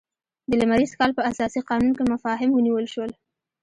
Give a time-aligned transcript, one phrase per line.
[0.49, 3.11] د لمریز کال په اساسي قانون کې مفاهیم ونیول شول.